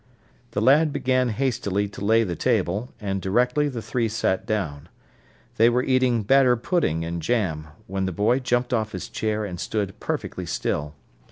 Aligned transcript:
The 0.53 0.63
lad 0.63 0.91
began 0.91 1.29
hastily 1.29 1.87
to 1.89 2.03
lay 2.03 2.23
the 2.23 2.35
table, 2.35 2.91
and 2.99 3.21
directly 3.21 3.67
the 3.69 3.83
three 3.83 4.09
sat 4.09 4.47
down. 4.47 4.89
They 5.57 5.69
were 5.69 5.83
eating 5.83 6.23
batter 6.23 6.55
pudding 6.55 7.05
and 7.05 7.21
jam, 7.21 7.67
when 7.85 8.05
the 8.05 8.11
boy 8.11 8.39
jumped 8.39 8.73
off 8.73 8.93
his 8.93 9.07
chair 9.07 9.45
and 9.45 9.59
stood 9.59 9.99
perfectly 9.99 10.47
stiff. 10.47 10.93